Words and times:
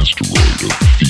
asteroid 0.00 0.62
of 0.64 0.72
fear. 0.96 1.09